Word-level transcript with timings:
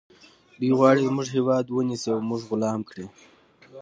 دوی 0.59 0.71
غواړي 0.79 1.01
زموږ 1.09 1.27
هیواد 1.35 1.65
ونیسي 1.69 2.09
او 2.13 2.19
موږ 2.29 2.41
غلام 2.49 2.79
کړي 2.89 3.05